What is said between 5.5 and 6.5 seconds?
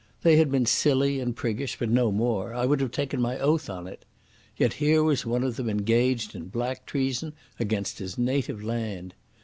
them engaged in